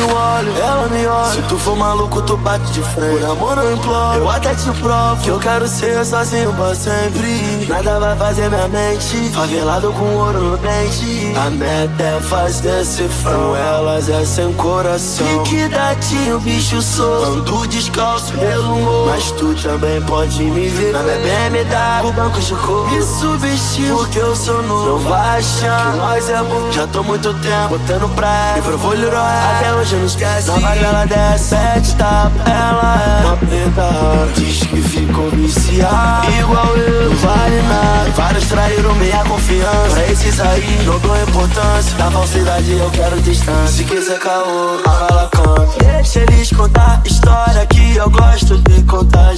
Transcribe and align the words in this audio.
Óleo, 0.00 0.52
ela 0.58 0.88
me 0.88 1.06
olha. 1.06 1.32
Se 1.32 1.42
tu 1.42 1.58
for 1.58 1.76
maluco, 1.76 2.22
tu 2.22 2.36
bate 2.36 2.64
de 2.72 2.82
frente. 2.82 3.20
Por 3.20 3.24
amor 3.24 3.56
não 3.56 3.72
imploro, 3.72 4.18
eu 4.18 4.30
até 4.30 4.54
te 4.54 4.70
provo. 4.80 5.22
Que 5.22 5.28
eu 5.28 5.38
quero 5.38 5.68
ser 5.68 6.04
sozinho 6.04 6.52
pra 6.54 6.74
sempre. 6.74 7.66
Nada 7.68 7.98
vai 8.00 8.16
fazer 8.16 8.48
minha 8.48 8.68
mente. 8.68 9.30
Favelado 9.32 9.92
com 9.92 10.04
ouro 10.04 10.40
no 10.40 10.56
dente. 10.56 11.32
A 11.36 11.50
meta 11.50 12.02
é 12.02 12.20
fazer 12.20 12.84
cifrão. 12.84 13.56
Elas 13.56 14.08
é 14.08 14.24
sem 14.24 14.52
coração. 14.54 15.42
Que 15.44 15.68
datinho, 15.68 16.40
bicho 16.40 16.80
sou. 16.80 17.24
Ando 17.24 17.66
descalço 17.68 18.32
pelo 18.32 18.76
morro. 18.76 19.06
Mas 19.06 19.30
tu 19.32 19.54
também 19.62 20.00
pode 20.02 20.42
me 20.42 20.68
ver. 20.68 20.92
Na 20.92 21.02
minha 21.02 21.50
BMW, 21.50 22.08
o 22.08 22.12
banco 22.12 22.40
chocou. 22.40 22.88
Me 22.88 23.02
subestima, 23.02 23.96
porque 23.98 24.18
eu 24.18 24.34
sou 24.34 24.62
novo. 24.62 24.90
Não 24.90 24.98
vai 24.98 25.38
achar 25.38 25.92
que 25.92 25.98
nós 25.98 26.28
é 26.28 26.42
bom. 26.42 26.72
Já 26.72 26.86
tô 26.86 27.02
muito 27.02 27.32
tempo 27.34 27.68
botando 27.78 28.14
pra 28.14 28.52
Me 28.56 28.62
provou 28.62 28.92
Leroy. 28.92 29.20
Até 29.56 29.72
hoje 29.82 29.96
não 29.96 30.06
esquece. 30.06 30.48
Na 30.48 30.58
vaga 30.58 30.80
ela 30.80 31.04
desce, 31.04 31.44
sete 31.44 31.96
tapa. 31.96 32.50
Ela 32.50 33.20
é 33.20 33.26
uma 33.26 33.36
preta. 33.36 34.28
Diz 34.34 34.60
que 34.60 34.80
ficou 34.80 35.28
viciada. 35.30 36.30
Igual 36.30 36.76
eu, 36.76 37.10
não 37.10 37.16
vale 37.16 37.62
nada. 37.62 38.10
Vários 38.16 38.44
traíram 38.46 38.94
minha 38.94 39.24
confiança. 39.24 39.90
Pra 39.90 40.06
esses 40.06 40.40
aí, 40.40 40.82
não 40.86 40.98
dou 41.00 41.20
importância. 41.22 41.96
Da 41.98 42.10
falsidade 42.10 42.70
eu 42.70 42.90
quero 42.90 43.20
distância. 43.20 43.66
Se 43.68 43.84
quiser 43.84 44.18
caô, 44.18 44.78
a 44.84 44.88
bala 44.88 45.30
canta. 45.32 45.84
Deixa 45.84 46.20
eles 46.20 46.50
contar 46.52 47.02
história 47.04 47.66
que 47.66 47.96
eu 47.96 48.08
gosto 48.10 48.58
de 48.58 48.82
contar 48.84 49.34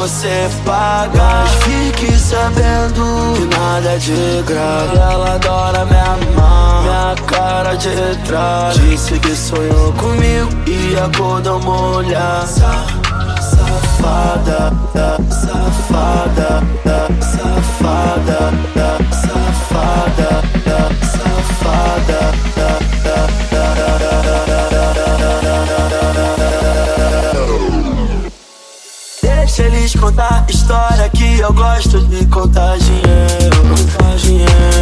você 0.00 0.48
paga. 0.64 1.22
Mas 1.22 1.50
fique 1.64 2.18
sabendo 2.18 3.34
que 3.36 3.44
nada 3.54 3.90
é 3.90 3.98
de 3.98 4.42
graça. 4.46 4.96
Ela 5.12 5.34
adora 5.34 5.84
me 5.84 5.98
amar, 5.98 6.82
minha 6.82 7.14
cara 7.26 7.74
de 7.74 8.16
trás. 8.24 8.76
Disse 8.76 9.18
que 9.18 9.36
sonhou 9.36 9.92
comigo 9.92 10.48
e 10.66 10.96
acordou 10.98 11.60
molhar. 11.60 12.46
Safada, 12.46 14.49
que 31.10 31.38
eu 31.40 31.52
gosto 31.52 32.00
de 32.06 32.26
contar 32.26 32.78
dinheiro, 32.78 33.56
contar 33.68 34.16
dinheiro. 34.16 34.79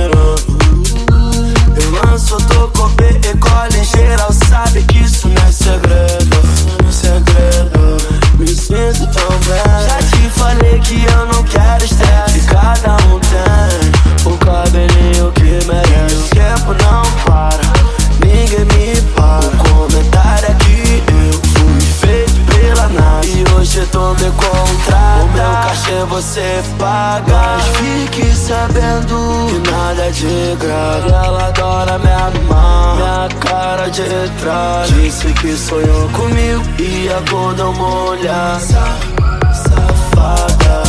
Sabendo 28.68 29.46
que 29.48 29.58
nada 29.70 30.06
é 30.06 30.10
de 30.10 30.56
graça. 30.56 31.08
Ela 31.08 31.46
adora 31.48 31.98
me 31.98 32.10
amar, 32.10 32.96
minha 32.96 33.28
cara 33.40 33.88
de 33.88 34.02
trás. 34.40 34.90
Disse 34.90 35.32
que 35.34 35.56
sonhou 35.56 36.08
comigo 36.10 36.62
e 36.78 37.08
acordou 37.08 37.72
molhar. 37.74 38.60
Safada, 38.60 38.84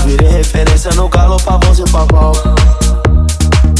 virei 0.05 0.29
referência 0.29 0.91
no 0.91 1.09
galo, 1.09 1.37
pavãozinho 1.41 1.89
pavão. 1.89 2.31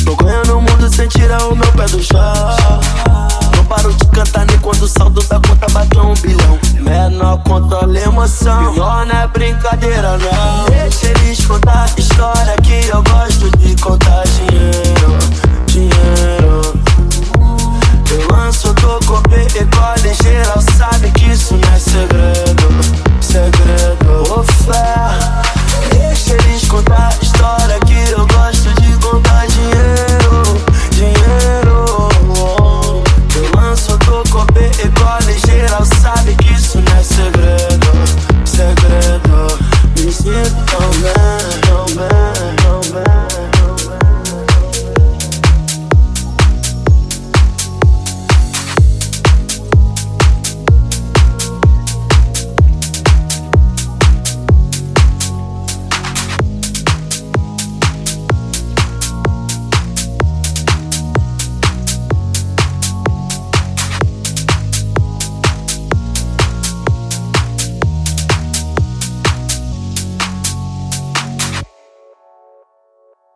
Tô 0.06 0.16
ganhando 0.16 0.58
o 0.58 0.62
mundo 0.62 0.90
sem 0.94 1.08
tirar 1.08 1.44
o 1.44 1.56
meu 1.56 1.72
pé 1.74 1.86
do 1.86 2.02
chão. 2.02 3.30
Não 3.56 3.64
paro 3.66 3.94
de 3.94 4.06
cantar 4.08 4.46
nem 4.46 4.58
quando 4.59 4.84
o 4.84 4.88
saldo 4.88 5.22
da 5.24 5.36
conta 5.36 5.68
bateu 5.72 6.04
um 6.04 6.14
bilhão. 6.16 6.59
Menor 6.80 7.38
controle 7.44 8.00
emoção. 8.00 8.74
Pior 8.74 9.06
não 9.06 9.16
é 9.16 9.28
brincadeira, 9.28 10.18
não. 10.18 10.66
Deixa 10.66 11.09